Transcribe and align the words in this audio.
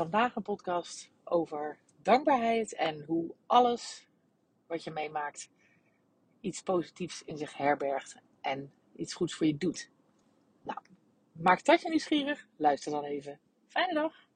vandaag 0.00 0.36
een 0.36 0.42
podcast 0.42 1.10
over 1.24 1.78
dankbaarheid 2.02 2.74
en 2.74 3.04
hoe 3.06 3.34
alles 3.46 4.08
wat 4.66 4.84
je 4.84 4.90
meemaakt 4.90 5.50
iets 6.40 6.62
positiefs 6.62 7.22
in 7.24 7.36
zich 7.36 7.56
herbergt 7.56 8.16
en 8.40 8.72
iets 8.96 9.14
goeds 9.14 9.34
voor 9.34 9.46
je 9.46 9.56
doet. 9.56 9.90
Nou, 10.62 10.78
maak 11.32 11.64
dat 11.64 11.80
je 11.80 11.88
nieuwsgierig? 11.88 12.46
Luister 12.56 12.92
dan 12.92 13.04
even. 13.04 13.40
Fijne 13.68 13.94
dag! 13.94 14.28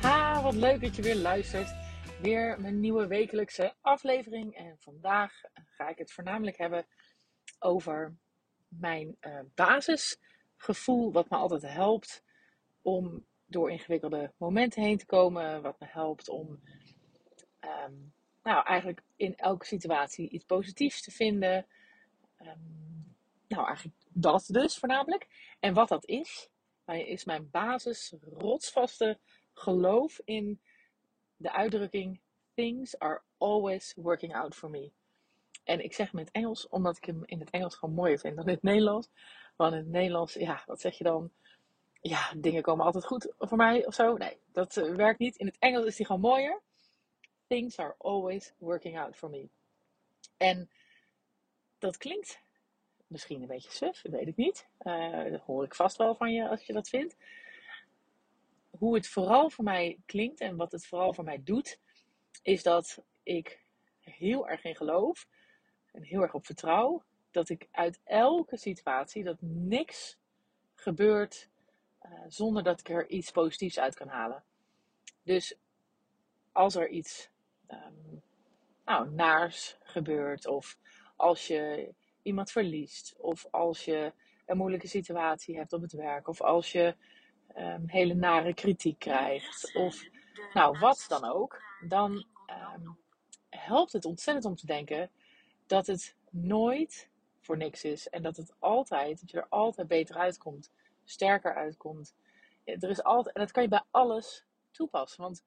Ha, 0.00 0.42
wat 0.42 0.54
leuk 0.54 0.80
dat 0.80 0.96
je 0.96 1.02
weer 1.02 1.16
luistert 1.16 1.87
weer 2.20 2.60
mijn 2.60 2.80
nieuwe 2.80 3.06
wekelijkse 3.06 3.74
aflevering. 3.80 4.54
En 4.54 4.76
vandaag 4.78 5.40
ga 5.52 5.88
ik 5.88 5.98
het 5.98 6.12
voornamelijk 6.12 6.58
hebben 6.58 6.86
over 7.58 8.16
mijn 8.68 9.16
uh, 9.20 9.40
basisgevoel, 9.54 11.12
wat 11.12 11.30
me 11.30 11.36
altijd 11.36 11.62
helpt 11.62 12.24
om 12.82 13.26
door 13.46 13.70
ingewikkelde 13.70 14.32
momenten 14.36 14.82
heen 14.82 14.98
te 14.98 15.06
komen. 15.06 15.62
Wat 15.62 15.80
me 15.80 15.86
helpt 15.90 16.28
om 16.28 16.60
ehm, 17.58 17.94
nou, 18.42 18.64
eigenlijk 18.64 19.02
in 19.16 19.36
elke 19.36 19.66
situatie 19.66 20.28
iets 20.28 20.44
positiefs 20.44 21.02
te 21.02 21.10
vinden. 21.10 21.66
Ehm, 22.36 22.58
nou, 23.48 23.66
eigenlijk 23.66 23.96
dat 24.08 24.48
dus 24.48 24.78
voornamelijk. 24.78 25.26
En 25.60 25.74
wat 25.74 25.88
dat 25.88 26.06
is, 26.06 26.48
is 26.86 27.24
mijn 27.24 27.50
basis 27.50 28.14
rotsvaste 28.20 29.18
geloof 29.52 30.20
in 30.24 30.60
de 31.38 31.52
uitdrukking 31.52 32.20
Things 32.54 32.98
are 32.98 33.22
always 33.38 33.94
working 33.96 34.34
out 34.34 34.54
for 34.54 34.70
me. 34.70 34.90
En 35.64 35.84
ik 35.84 35.94
zeg 35.94 36.10
hem 36.10 36.20
in 36.20 36.26
het 36.26 36.34
Engels, 36.34 36.68
omdat 36.68 36.96
ik 36.96 37.04
hem 37.04 37.22
in 37.24 37.40
het 37.40 37.50
Engels 37.50 37.74
gewoon 37.74 37.94
mooier 37.94 38.18
vind 38.18 38.36
dan 38.36 38.46
in 38.46 38.54
het 38.54 38.62
Nederlands. 38.62 39.08
Want 39.56 39.72
in 39.72 39.78
het 39.78 39.88
Nederlands, 39.88 40.34
ja, 40.34 40.62
wat 40.66 40.80
zeg 40.80 40.98
je 40.98 41.04
dan? 41.04 41.30
Ja, 42.00 42.32
dingen 42.36 42.62
komen 42.62 42.84
altijd 42.84 43.04
goed 43.04 43.32
voor 43.38 43.56
mij 43.56 43.86
of 43.86 43.94
zo. 43.94 44.16
Nee, 44.16 44.38
dat 44.52 44.76
eh, 44.76 44.94
werkt 44.94 45.18
niet. 45.18 45.36
In 45.36 45.46
het 45.46 45.56
Engels 45.58 45.84
is 45.84 45.96
die 45.96 46.06
gewoon 46.06 46.20
mooier. 46.20 46.60
Things 47.46 47.78
are 47.78 47.94
always 47.98 48.52
working 48.58 48.98
out 48.98 49.16
for 49.16 49.30
me. 49.30 49.48
En 50.36 50.70
dat 51.78 51.96
klinkt 51.96 52.40
misschien 53.06 53.40
een 53.42 53.48
beetje 53.48 53.70
suf, 53.70 54.02
weet 54.02 54.26
ik 54.26 54.36
niet. 54.36 54.68
Uh, 54.82 55.30
dat 55.30 55.40
hoor 55.40 55.64
ik 55.64 55.74
vast 55.74 55.96
wel 55.96 56.14
van 56.14 56.32
je 56.32 56.48
als 56.48 56.62
je 56.62 56.72
dat 56.72 56.88
vindt 56.88 57.16
hoe 58.78 58.94
het 58.94 59.08
vooral 59.08 59.50
voor 59.50 59.64
mij 59.64 59.98
klinkt 60.06 60.40
en 60.40 60.56
wat 60.56 60.72
het 60.72 60.86
vooral 60.86 61.14
voor 61.14 61.24
mij 61.24 61.42
doet, 61.42 61.80
is 62.42 62.62
dat 62.62 63.02
ik 63.22 63.64
heel 64.00 64.48
erg 64.48 64.64
in 64.64 64.76
geloof 64.76 65.26
en 65.92 66.02
heel 66.02 66.22
erg 66.22 66.34
op 66.34 66.46
vertrouw 66.46 67.02
dat 67.30 67.48
ik 67.48 67.68
uit 67.70 68.00
elke 68.04 68.56
situatie, 68.56 69.24
dat 69.24 69.36
niks 69.40 70.18
gebeurt 70.74 71.48
uh, 72.02 72.12
zonder 72.28 72.62
dat 72.62 72.80
ik 72.80 72.88
er 72.88 73.08
iets 73.08 73.30
positiefs 73.30 73.78
uit 73.78 73.94
kan 73.94 74.08
halen. 74.08 74.44
Dus 75.22 75.56
als 76.52 76.74
er 76.74 76.88
iets 76.88 77.30
um, 77.68 78.22
nou, 78.84 79.10
naars 79.10 79.76
gebeurt, 79.82 80.46
of 80.46 80.78
als 81.16 81.46
je 81.46 81.92
iemand 82.22 82.50
verliest, 82.50 83.14
of 83.18 83.46
als 83.50 83.84
je 83.84 84.12
een 84.46 84.56
moeilijke 84.56 84.88
situatie 84.88 85.56
hebt 85.56 85.72
op 85.72 85.82
het 85.82 85.92
werk, 85.92 86.28
of 86.28 86.40
als 86.40 86.72
je 86.72 86.96
um, 87.56 87.82
hele 87.86 88.14
nare 88.14 88.54
kritiek 88.54 88.98
krijgt, 88.98 89.74
of 89.74 90.04
nou 90.52 90.78
wat 90.78 91.04
dan 91.08 91.24
ook, 91.24 91.62
dan 91.80 92.26
um, 92.74 92.98
helpt 93.48 93.92
het 93.92 94.04
ontzettend 94.04 94.46
om 94.46 94.56
te 94.56 94.66
denken 94.66 95.10
dat 95.66 95.86
het 95.86 96.16
nooit 96.30 97.08
voor 97.40 97.56
niks 97.56 97.84
is 97.84 98.08
en 98.08 98.22
dat 98.22 98.36
het 98.36 98.54
altijd, 98.58 99.20
dat 99.20 99.30
je 99.30 99.36
er 99.36 99.48
altijd 99.48 99.88
beter 99.88 100.16
uitkomt, 100.16 100.70
sterker 101.04 101.54
uitkomt. 101.54 102.14
Er 102.64 102.90
is 102.90 103.02
altijd, 103.02 103.34
en 103.34 103.40
dat 103.40 103.50
kan 103.50 103.62
je 103.62 103.68
bij 103.68 103.82
alles 103.90 104.44
toepassen, 104.70 105.22
want 105.22 105.44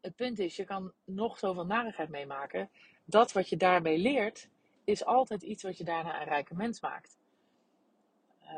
het 0.00 0.16
punt 0.16 0.38
is, 0.38 0.56
je 0.56 0.64
kan 0.64 0.92
nog 1.04 1.38
zoveel 1.38 1.66
narigheid 1.66 2.08
meemaken. 2.08 2.70
Dat 3.04 3.32
wat 3.32 3.48
je 3.48 3.56
daarmee 3.56 3.98
leert, 3.98 4.48
is 4.84 5.04
altijd 5.04 5.42
iets 5.42 5.62
wat 5.62 5.78
je 5.78 5.84
daarna 5.84 6.20
een 6.20 6.28
rijke 6.28 6.54
mens 6.54 6.80
maakt. 6.80 7.18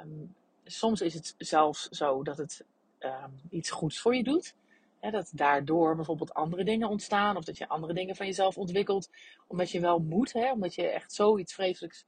Um, 0.04 0.34
soms 0.70 1.00
is 1.00 1.14
het 1.14 1.34
zelfs 1.38 1.88
zo 1.88 2.22
dat 2.22 2.36
het 2.36 2.64
um, 3.00 3.40
iets 3.50 3.70
goeds 3.70 4.00
voor 4.00 4.16
je 4.16 4.22
doet. 4.22 4.54
Hè, 5.00 5.10
dat 5.10 5.30
daardoor 5.34 5.96
bijvoorbeeld 5.96 6.34
andere 6.34 6.64
dingen 6.64 6.88
ontstaan. 6.88 7.36
Of 7.36 7.44
dat 7.44 7.58
je 7.58 7.68
andere 7.68 7.94
dingen 7.94 8.16
van 8.16 8.26
jezelf 8.26 8.58
ontwikkelt. 8.58 9.10
Omdat 9.46 9.70
je 9.70 9.80
wel 9.80 9.98
moet. 9.98 10.32
Hè, 10.32 10.52
omdat 10.52 10.74
je 10.74 10.86
echt 10.88 11.12
zoiets 11.12 11.54
vreselijks 11.54 12.06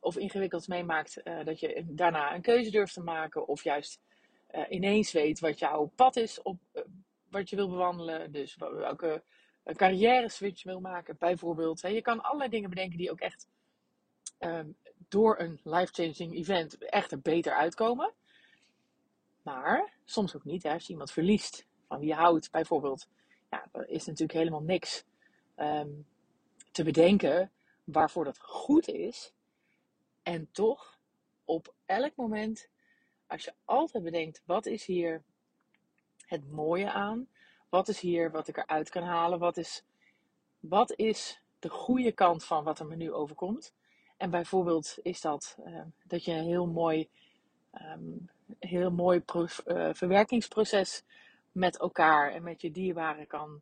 of 0.00 0.16
ingewikkelds 0.16 0.66
meemaakt. 0.66 1.20
Uh, 1.24 1.44
dat 1.44 1.60
je 1.60 1.84
daarna 1.88 2.34
een 2.34 2.42
keuze 2.42 2.70
durft 2.70 2.94
te 2.94 3.02
maken. 3.02 3.48
Of 3.48 3.64
juist 3.64 4.00
uh, 4.54 4.62
ineens 4.68 5.12
weet 5.12 5.40
wat 5.40 5.58
jouw 5.58 5.92
pad 5.96 6.16
is. 6.16 6.42
Op, 6.42 6.56
uh, 6.74 6.82
wat 7.30 7.50
je 7.50 7.56
wil 7.56 7.68
bewandelen. 7.68 8.32
Dus 8.32 8.56
welke 8.56 9.22
carrière 9.64 10.28
switch 10.28 10.62
wil 10.62 10.80
maken. 10.80 11.16
Bijvoorbeeld. 11.18 11.82
Hè. 11.82 11.88
Je 11.88 12.02
kan 12.02 12.22
allerlei 12.22 12.50
dingen 12.50 12.70
bedenken 12.70 12.98
die 12.98 13.10
ook 13.10 13.20
echt 13.20 13.48
um, 14.44 14.76
door 15.08 15.38
een 15.38 15.60
life-changing 15.64 16.34
event 16.34 16.78
echt 16.78 17.12
er 17.12 17.20
beter 17.20 17.52
uitkomen. 17.52 18.12
Maar 19.42 19.92
soms 20.04 20.36
ook 20.36 20.44
niet. 20.44 20.62
Hè. 20.62 20.72
Als 20.72 20.86
je 20.86 20.92
iemand 20.92 21.12
verliest 21.12 21.66
van 21.88 21.98
wie 21.98 22.08
je 22.08 22.14
houdt, 22.14 22.50
bijvoorbeeld, 22.50 23.08
ja, 23.50 23.68
is 23.86 24.06
natuurlijk 24.06 24.38
helemaal 24.38 24.62
niks 24.62 25.04
um, 25.56 26.06
te 26.70 26.84
bedenken 26.84 27.50
waarvoor 27.84 28.24
dat 28.24 28.38
goed 28.38 28.88
is. 28.88 29.32
En 30.22 30.48
toch, 30.52 30.98
op 31.44 31.74
elk 31.86 32.16
moment, 32.16 32.68
als 33.26 33.44
je 33.44 33.54
altijd 33.64 34.04
bedenkt: 34.04 34.42
wat 34.44 34.66
is 34.66 34.84
hier 34.84 35.22
het 36.26 36.50
mooie 36.50 36.90
aan? 36.90 37.28
Wat 37.68 37.88
is 37.88 38.00
hier 38.00 38.30
wat 38.30 38.48
ik 38.48 38.56
eruit 38.56 38.90
kan 38.90 39.02
halen? 39.02 39.38
Wat 39.38 39.56
is, 39.56 39.84
wat 40.60 40.92
is 40.96 41.42
de 41.58 41.68
goede 41.68 42.12
kant 42.12 42.44
van 42.44 42.64
wat 42.64 42.78
er 42.78 42.86
me 42.86 42.96
nu 42.96 43.12
overkomt? 43.12 43.74
En 44.22 44.30
bijvoorbeeld 44.30 44.98
is 45.02 45.20
dat 45.20 45.56
uh, 45.66 45.80
dat 46.06 46.24
je 46.24 46.32
een 46.32 46.44
heel 46.44 46.66
mooi, 46.66 47.08
um, 47.74 48.30
heel 48.58 48.90
mooi 48.90 49.22
uh, 49.34 49.44
verwerkingsproces 49.92 51.04
met 51.52 51.78
elkaar 51.78 52.32
en 52.32 52.42
met 52.42 52.60
je 52.60 52.70
dierbaren 52.70 53.26
kan, 53.26 53.60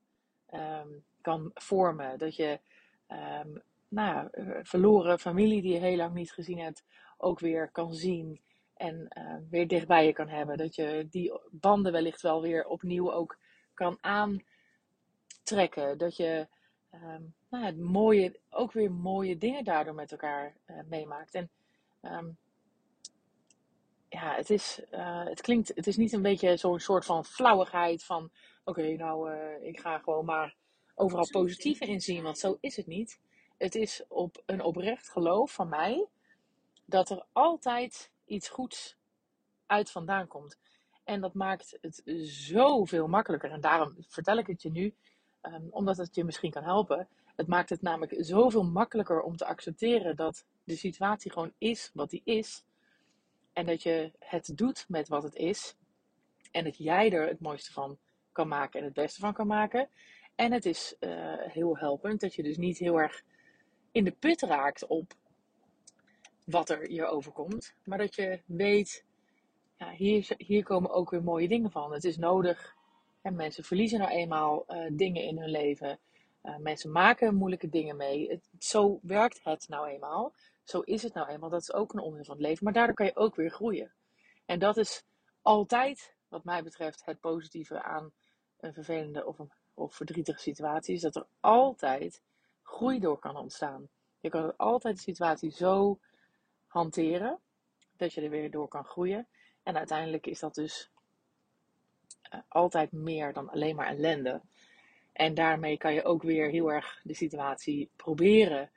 um, 0.54 1.04
kan 1.21 1.50
vormen. 1.54 2.19
Dat 2.19 2.37
je 2.37 2.60
um, 3.09 3.62
nou, 3.88 4.28
eh, 4.31 4.59
verloren 4.62 5.19
familie 5.19 5.62
die 5.62 5.72
je 5.72 5.78
heel 5.78 5.97
lang 5.97 6.15
niet 6.15 6.32
gezien 6.32 6.59
hebt, 6.59 6.84
ook 7.16 7.41
weer 7.41 7.71
kan 7.71 7.94
zien 7.94 8.41
en 8.75 9.09
uh, 9.19 9.34
weer 9.50 9.69
dichtbij 9.69 10.06
je 10.06 10.12
kan 10.12 10.28
hebben. 10.28 10.56
Dat 10.56 10.75
je 10.75 11.06
die 11.10 11.41
banden 11.50 11.92
wellicht 11.92 12.22
wel 12.22 12.42
weer 12.42 12.66
opnieuw 12.66 13.12
ook 13.12 13.38
kan 13.75 13.98
aantrekken. 14.00 15.98
Dat 15.98 16.16
je 16.16 16.47
um, 16.90 17.34
nou 17.48 17.64
ja, 17.64 17.72
mooie, 17.76 18.40
ook 18.50 18.72
weer 18.72 18.92
mooie 18.92 19.38
dingen 19.38 19.64
daardoor 19.64 19.94
met 19.94 20.12
elkaar 20.12 20.56
uh, 20.66 20.76
meemaakt. 20.88 21.34
En 21.34 21.50
um, 22.02 22.36
ja, 24.08 24.34
het 24.34 24.50
is, 24.50 24.80
uh, 24.90 25.24
het 25.24 25.40
klinkt, 25.40 25.72
het 25.74 25.86
is 25.86 25.96
niet 25.96 26.12
een 26.12 26.22
beetje 26.22 26.56
zo'n 26.56 26.80
soort 26.80 27.04
van 27.04 27.24
flauwigheid 27.24 28.04
van, 28.04 28.30
oké, 28.64 28.80
okay, 28.80 28.94
nou, 28.94 29.32
uh, 29.32 29.66
ik 29.66 29.80
ga 29.80 29.98
gewoon 29.98 30.24
maar 30.24 30.56
overal 30.94 31.28
positieve 31.30 31.84
in 31.84 32.00
zien, 32.00 32.22
want 32.22 32.38
zo 32.38 32.56
is 32.60 32.76
het 32.76 32.86
niet. 32.86 33.20
Het 33.58 33.74
is 33.74 34.04
op 34.08 34.42
een 34.46 34.62
oprecht 34.62 35.08
geloof 35.08 35.52
van 35.52 35.68
mij 35.68 36.06
dat 36.84 37.10
er 37.10 37.26
altijd 37.32 38.12
iets 38.24 38.48
goeds 38.48 38.96
uit 39.66 39.90
vandaan 39.90 40.26
komt. 40.26 40.58
En 41.04 41.20
dat 41.20 41.34
maakt 41.34 41.78
het 41.80 42.02
zoveel 42.24 43.06
makkelijker. 43.06 43.50
En 43.50 43.60
daarom 43.60 43.94
vertel 43.98 44.38
ik 44.38 44.46
het 44.46 44.62
je 44.62 44.70
nu. 44.70 44.94
Um, 45.42 45.66
omdat 45.70 45.96
het 45.96 46.14
je 46.14 46.24
misschien 46.24 46.50
kan 46.50 46.62
helpen. 46.62 47.08
Het 47.36 47.46
maakt 47.46 47.70
het 47.70 47.82
namelijk 47.82 48.14
zoveel 48.18 48.64
makkelijker 48.64 49.20
om 49.22 49.36
te 49.36 49.47
accepteren 49.47 50.16
dat 50.16 50.44
de 50.65 50.76
situatie 50.76 51.32
gewoon 51.32 51.53
is 51.59 51.91
wat 51.94 52.10
die 52.10 52.22
is. 52.24 52.65
En 53.53 53.66
dat 53.66 53.82
je 53.82 54.12
het 54.18 54.53
doet 54.54 54.84
met 54.88 55.09
wat 55.09 55.22
het 55.22 55.34
is. 55.34 55.76
En 56.50 56.65
dat 56.65 56.76
jij 56.76 57.12
er 57.12 57.28
het 57.28 57.41
mooiste 57.41 57.72
van 57.72 57.98
kan 58.32 58.48
maken 58.48 58.80
en 58.80 58.84
het 58.84 58.94
beste 58.94 59.20
van 59.20 59.32
kan 59.32 59.47
maken. 59.47 59.88
En 60.34 60.53
het 60.53 60.66
is 60.66 60.97
uh, 61.00 61.34
heel 61.38 61.78
helpend 61.78 62.20
dat 62.20 62.34
je 62.34 62.42
dus 62.42 62.56
niet 62.56 62.78
heel 62.78 63.00
erg 63.00 63.22
in 63.92 64.04
de 64.04 64.12
put 64.12 64.42
raakt 64.42 64.86
op 64.86 65.15
wat 66.44 66.70
er 66.70 66.91
je 66.91 67.06
overkomt. 67.06 67.74
Maar 67.84 67.98
dat 67.98 68.15
je 68.15 68.42
weet, 68.47 69.04
ja, 69.76 69.91
hier, 69.91 70.34
hier 70.36 70.62
komen 70.62 70.91
ook 70.91 71.10
weer 71.10 71.22
mooie 71.22 71.48
dingen 71.48 71.70
van. 71.70 71.92
Het 71.92 72.04
is 72.04 72.16
nodig 72.16 72.76
en 73.22 73.34
mensen 73.34 73.64
verliezen 73.64 73.98
nou 73.98 74.10
eenmaal 74.10 74.64
uh, 74.68 74.86
dingen 74.92 75.22
in 75.22 75.38
hun 75.38 75.50
leven. 75.50 75.98
Uh, 76.42 76.56
mensen 76.56 76.92
maken 76.92 77.34
moeilijke 77.34 77.68
dingen 77.68 77.96
mee. 77.96 78.30
Het, 78.30 78.48
zo 78.58 78.98
werkt 79.02 79.40
het 79.42 79.68
nou 79.68 79.88
eenmaal. 79.88 80.34
Zo 80.64 80.80
is 80.80 81.02
het 81.02 81.14
nou 81.14 81.28
eenmaal. 81.28 81.50
Dat 81.50 81.60
is 81.60 81.72
ook 81.72 81.92
een 81.92 82.00
onderdeel 82.00 82.24
van 82.24 82.36
het 82.36 82.44
leven. 82.44 82.64
Maar 82.64 82.72
daardoor 82.72 82.94
kan 82.94 83.06
je 83.06 83.16
ook 83.16 83.34
weer 83.34 83.50
groeien. 83.50 83.92
En 84.46 84.58
dat 84.58 84.76
is 84.76 85.04
altijd, 85.42 86.14
wat 86.28 86.44
mij 86.44 86.62
betreft, 86.62 87.04
het 87.04 87.20
positieve 87.20 87.82
aan 87.82 88.12
een 88.60 88.72
vervelende 88.72 89.26
of, 89.26 89.38
een, 89.38 89.50
of 89.74 89.94
verdrietige 89.94 90.40
situatie. 90.40 90.94
Is 90.94 91.00
dat 91.00 91.16
er 91.16 91.26
altijd 91.40 92.22
groei 92.62 93.00
door 93.00 93.18
kan 93.18 93.36
ontstaan. 93.36 93.88
Je 94.20 94.28
kan 94.28 94.56
altijd 94.56 94.96
de 94.96 95.02
situatie 95.02 95.50
zo 95.50 95.98
hanteren 96.66 97.38
dat 97.96 98.12
je 98.12 98.20
er 98.20 98.30
weer 98.30 98.50
door 98.50 98.68
kan 98.68 98.84
groeien. 98.84 99.28
En 99.62 99.76
uiteindelijk 99.76 100.26
is 100.26 100.38
dat 100.38 100.54
dus 100.54 100.90
altijd 102.48 102.92
meer 102.92 103.33
dan 103.33 103.51
alleen 103.51 103.77
maar 103.77 103.86
ellende. 103.86 104.41
En 105.12 105.34
daarmee 105.34 105.77
kan 105.77 105.95
je 105.95 106.04
ook 106.04 106.22
weer 106.22 106.51
heel 106.51 106.72
erg 106.72 107.01
de 107.03 107.15
situatie 107.15 107.91
proberen 107.97 108.71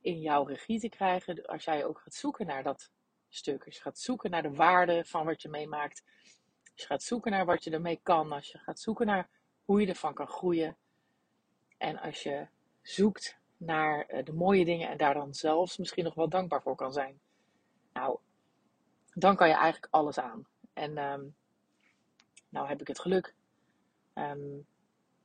in 0.00 0.20
jouw 0.20 0.44
regie 0.44 0.80
te 0.80 0.88
krijgen. 0.88 1.46
Als 1.46 1.64
jij 1.64 1.84
ook 1.84 1.98
gaat 1.98 2.14
zoeken 2.14 2.46
naar 2.46 2.62
dat 2.62 2.90
stuk. 3.28 3.64
Als 3.64 3.74
je 3.74 3.80
gaat 3.82 3.98
zoeken 3.98 4.30
naar 4.30 4.42
de 4.42 4.54
waarde 4.54 5.04
van 5.04 5.24
wat 5.24 5.42
je 5.42 5.48
meemaakt. 5.48 6.02
Als 6.72 6.80
je 6.80 6.86
gaat 6.86 7.02
zoeken 7.02 7.30
naar 7.30 7.44
wat 7.44 7.64
je 7.64 7.70
ermee 7.70 8.00
kan. 8.02 8.32
Als 8.32 8.52
je 8.52 8.58
gaat 8.58 8.80
zoeken 8.80 9.06
naar 9.06 9.28
hoe 9.64 9.80
je 9.80 9.86
ervan 9.86 10.14
kan 10.14 10.28
groeien. 10.28 10.76
En 11.78 11.98
als 11.98 12.22
je 12.22 12.46
zoekt 12.82 13.38
naar 13.56 14.06
eh, 14.06 14.24
de 14.24 14.32
mooie 14.32 14.64
dingen 14.64 14.88
en 14.88 14.96
daar 14.96 15.14
dan 15.14 15.34
zelfs 15.34 15.76
misschien 15.76 16.04
nog 16.04 16.14
wel 16.14 16.28
dankbaar 16.28 16.62
voor 16.62 16.76
kan 16.76 16.92
zijn. 16.92 17.20
Nou, 17.92 18.18
dan 19.14 19.36
kan 19.36 19.48
je 19.48 19.54
eigenlijk 19.54 19.92
alles 19.92 20.18
aan. 20.18 20.46
En 20.72 20.98
um, 20.98 21.34
nou 22.50 22.68
heb 22.68 22.80
ik 22.80 22.88
het 22.88 23.00
geluk. 23.00 23.34
Um, 24.14 24.66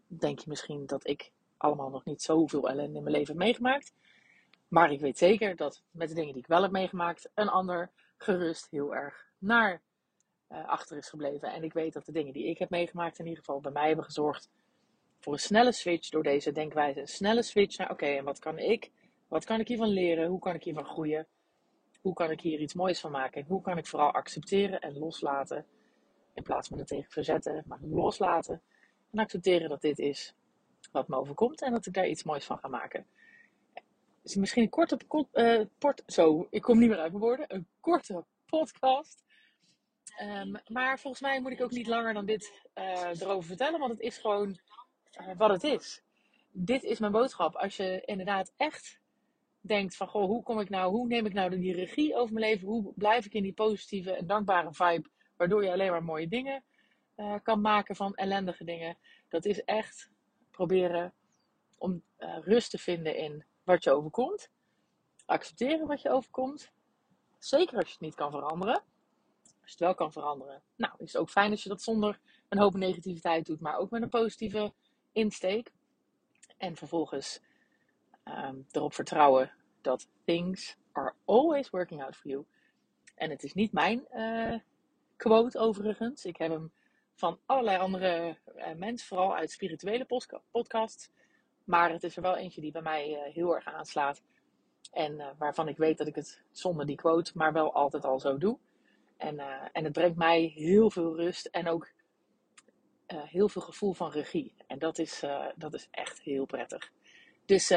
denk 0.07 0.39
je 0.39 0.49
misschien 0.49 0.85
dat 0.85 1.07
ik 1.07 1.31
allemaal 1.57 1.89
nog 1.89 2.05
niet 2.05 2.21
zoveel 2.21 2.69
ellende 2.69 2.97
in 2.97 3.03
mijn 3.03 3.15
leven 3.15 3.33
heb 3.33 3.43
meegemaakt. 3.43 3.93
Maar 4.67 4.91
ik 4.91 4.99
weet 4.99 5.17
zeker 5.17 5.55
dat 5.55 5.83
met 5.91 6.09
de 6.09 6.15
dingen 6.15 6.33
die 6.33 6.41
ik 6.41 6.47
wel 6.47 6.61
heb 6.61 6.71
meegemaakt, 6.71 7.29
een 7.33 7.49
ander 7.49 7.91
gerust 8.17 8.67
heel 8.71 8.95
erg 8.95 9.27
naar 9.37 9.81
uh, 10.51 10.67
achter 10.67 10.97
is 10.97 11.09
gebleven. 11.09 11.53
En 11.53 11.63
ik 11.63 11.73
weet 11.73 11.93
dat 11.93 12.05
de 12.05 12.11
dingen 12.11 12.33
die 12.33 12.45
ik 12.45 12.57
heb 12.57 12.69
meegemaakt, 12.69 13.19
in 13.19 13.25
ieder 13.25 13.39
geval 13.43 13.61
bij 13.61 13.71
mij 13.71 13.87
hebben 13.87 14.05
gezorgd 14.05 14.49
voor 15.19 15.33
een 15.33 15.39
snelle 15.39 15.71
switch 15.71 16.09
door 16.09 16.23
deze 16.23 16.51
denkwijze. 16.51 16.99
Een 16.99 17.07
snelle 17.07 17.43
switch 17.43 17.77
naar 17.77 17.91
oké, 17.91 18.05
en 18.05 18.23
wat 18.23 18.39
kan 18.39 18.59
ik? 18.59 18.91
Wat 19.27 19.45
kan 19.45 19.59
ik 19.59 19.67
hiervan 19.67 19.87
leren? 19.87 20.27
Hoe 20.27 20.39
kan 20.39 20.55
ik 20.55 20.63
hiervan 20.63 20.85
groeien? 20.85 21.27
Hoe 22.01 22.13
kan 22.13 22.31
ik 22.31 22.41
hier 22.41 22.59
iets 22.59 22.73
moois 22.73 22.99
van 22.99 23.11
maken? 23.11 23.41
En 23.41 23.47
hoe 23.47 23.61
kan 23.61 23.77
ik 23.77 23.87
vooral 23.87 24.11
accepteren 24.11 24.81
en 24.81 24.97
loslaten? 24.97 25.65
In 26.35 26.43
plaats 26.43 26.67
van 26.67 26.77
het 26.77 26.87
tegen 26.87 27.11
verzetten, 27.11 27.63
maar 27.67 27.79
loslaten. 27.81 28.61
En 29.11 29.19
accepteren 29.19 29.69
dat 29.69 29.81
dit 29.81 29.99
is 29.99 30.35
wat 30.91 31.07
me 31.07 31.15
overkomt 31.15 31.61
en 31.61 31.71
dat 31.71 31.85
ik 31.85 31.93
daar 31.93 32.07
iets 32.07 32.23
moois 32.23 32.45
van 32.45 32.57
ga 32.57 32.67
maken. 32.67 33.05
Dus 34.21 34.35
misschien 34.35 34.63
een 34.63 34.69
korte, 34.69 34.97
uh, 35.33 35.61
port, 35.77 36.03
zo, 36.07 36.47
ik 36.49 36.61
kom 36.61 36.79
niet 36.79 36.89
meer 36.89 36.99
uit 36.99 37.11
mijn 37.11 37.23
woorden, 37.23 37.45
een 37.47 37.67
korte 37.79 38.25
podcast. 38.45 39.23
Um, 40.21 40.57
maar 40.67 40.99
volgens 40.99 41.21
mij 41.21 41.41
moet 41.41 41.51
ik 41.51 41.61
ook 41.61 41.71
niet 41.71 41.87
langer 41.87 42.13
dan 42.13 42.25
dit 42.25 42.67
uh, 42.75 43.21
erover 43.21 43.47
vertellen, 43.47 43.79
want 43.79 43.91
het 43.91 44.01
is 44.01 44.17
gewoon 44.17 44.59
uh, 45.21 45.37
wat 45.37 45.49
het 45.49 45.63
is. 45.63 46.01
Dit 46.51 46.83
is 46.83 46.99
mijn 46.99 47.11
boodschap. 47.11 47.55
Als 47.55 47.77
je 47.77 48.01
inderdaad 48.05 48.53
echt 48.57 48.99
denkt 49.61 49.95
van, 49.95 50.07
goh, 50.07 50.25
hoe 50.25 50.43
kom 50.43 50.59
ik 50.59 50.69
nou, 50.69 50.91
hoe 50.91 51.07
neem 51.07 51.25
ik 51.25 51.33
nou 51.33 51.59
die 51.59 51.73
regie 51.73 52.15
over 52.15 52.33
mijn 52.33 52.45
leven? 52.45 52.67
Hoe 52.67 52.93
blijf 52.95 53.25
ik 53.25 53.33
in 53.33 53.43
die 53.43 53.53
positieve 53.53 54.11
en 54.11 54.27
dankbare 54.27 54.73
vibe, 54.73 55.09
waardoor 55.37 55.63
je 55.63 55.71
alleen 55.71 55.91
maar 55.91 56.03
mooie 56.03 56.27
dingen 56.27 56.63
uh, 57.15 57.35
kan 57.43 57.61
maken 57.61 57.95
van 57.95 58.15
ellendige 58.15 58.63
dingen? 58.63 58.97
Dat 59.27 59.45
is 59.45 59.63
echt 59.63 60.11
proberen 60.51 61.13
om 61.77 62.03
uh, 62.19 62.37
rust 62.41 62.69
te 62.71 62.77
vinden 62.77 63.17
in 63.17 63.45
wat 63.63 63.83
je 63.83 63.91
overkomt. 63.91 64.49
Accepteren 65.25 65.87
wat 65.87 66.01
je 66.01 66.09
overkomt. 66.09 66.71
Zeker 67.39 67.77
als 67.77 67.85
je 67.85 67.91
het 67.91 68.01
niet 68.01 68.15
kan 68.15 68.31
veranderen. 68.31 68.75
Als 69.43 69.53
je 69.61 69.69
het 69.71 69.79
wel 69.79 69.95
kan 69.95 70.11
veranderen. 70.11 70.61
Nou, 70.75 70.93
is 70.97 71.13
het 71.13 71.21
ook 71.21 71.29
fijn 71.29 71.51
als 71.51 71.63
je 71.63 71.69
dat 71.69 71.81
zonder 71.81 72.19
een 72.49 72.59
hoop 72.59 72.73
negativiteit 72.73 73.45
doet, 73.45 73.59
maar 73.59 73.77
ook 73.77 73.89
met 73.89 74.01
een 74.01 74.09
positieve 74.09 74.73
insteek. 75.11 75.71
En 76.57 76.75
vervolgens 76.75 77.41
um, 78.25 78.65
erop 78.71 78.93
vertrouwen 78.93 79.51
dat 79.81 80.07
things 80.23 80.77
are 80.91 81.13
always 81.25 81.69
working 81.69 82.03
out 82.03 82.15
for 82.15 82.29
you. 82.29 82.45
En 83.15 83.29
het 83.29 83.43
is 83.43 83.53
niet 83.53 83.71
mijn 83.71 84.05
uh, 84.13 84.59
quote 85.25 85.59
overigens. 85.59 86.25
Ik 86.25 86.37
heb 86.37 86.51
hem 86.51 86.71
van 87.15 87.39
allerlei 87.45 87.77
andere 87.77 88.37
uh, 88.57 88.73
mensen, 88.75 89.07
vooral 89.07 89.35
uit 89.35 89.51
spirituele 89.51 90.05
podcasts. 90.51 91.09
Maar 91.63 91.91
het 91.91 92.03
is 92.03 92.15
er 92.15 92.21
wel 92.21 92.35
eentje 92.35 92.61
die 92.61 92.71
bij 92.71 92.81
mij 92.81 93.09
uh, 93.09 93.33
heel 93.33 93.55
erg 93.55 93.65
aanslaat. 93.65 94.21
En 94.91 95.13
uh, 95.13 95.27
waarvan 95.37 95.67
ik 95.67 95.77
weet 95.77 95.97
dat 95.97 96.07
ik 96.07 96.15
het 96.15 96.41
zonder 96.51 96.85
die 96.85 96.95
quote, 96.95 97.31
maar 97.35 97.53
wel 97.53 97.73
altijd 97.73 98.05
al 98.05 98.19
zo 98.19 98.37
doe. 98.37 98.57
En, 99.17 99.39
en 99.71 99.83
het 99.83 99.93
brengt 99.93 100.17
mij 100.17 100.41
heel 100.55 100.91
veel 100.91 101.15
rust 101.15 101.45
en 101.45 101.67
ook 101.67 101.91
heel 103.07 103.49
veel 103.49 103.61
gevoel 103.61 103.93
van 103.93 104.11
regie. 104.11 104.53
En 104.67 104.79
dat 104.79 104.97
is, 104.97 105.23
dat 105.55 105.73
is 105.73 105.87
echt 105.91 106.21
heel 106.21 106.45
prettig. 106.45 106.91
Dus 107.45 107.73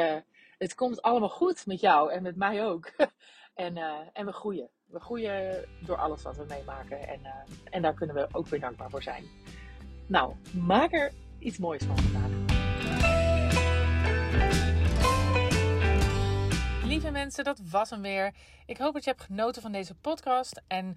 het 0.59 0.75
komt 0.75 1.03
allemaal 1.03 1.29
goed 1.29 1.67
met 1.67 1.81
jou 1.81 2.13
en 2.13 2.23
met 2.23 2.37
mij 2.37 2.65
ook. 2.65 2.93
en, 3.55 3.77
en 4.13 4.27
we 4.27 4.33
groeien. 4.33 4.71
We 4.87 5.01
groeien 5.01 5.65
door 5.81 5.97
alles 5.97 6.23
wat 6.23 6.37
we 6.37 6.45
meemaken. 6.49 7.09
En, 7.09 7.21
en 7.71 7.83
daar 7.83 7.95
kunnen 7.95 8.17
we 8.17 8.29
ook 8.33 8.47
weer 8.47 8.61
dankbaar 8.61 8.91
voor 8.91 9.03
zijn. 9.03 9.25
Nou, 10.07 10.35
maak 10.53 10.93
er 10.93 11.13
iets 11.39 11.59
moois 11.59 11.83
van 11.85 11.99
vandaag. 11.99 12.37
Lieve 16.85 17.11
mensen, 17.11 17.45
dat 17.45 17.61
was 17.71 17.91
hem 17.91 18.03
weer. 18.03 18.35
Ik 18.67 18.79
hoop 18.79 18.93
dat 18.93 19.05
je 19.05 19.11
hebt 19.11 19.23
genoten 19.23 19.63
van 19.63 19.73
deze 19.73 19.95
podcast. 19.95 20.63
En 20.67 20.97